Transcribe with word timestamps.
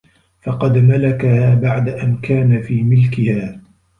فَقَدْ 0.41 0.77
مَلَكَهَا 0.77 1.55
بَعْدَ 1.55 1.89
أَنْ 1.89 2.17
كَانَ 2.21 2.61
فِي 2.61 2.83
مِلْكِهَا 2.83 3.61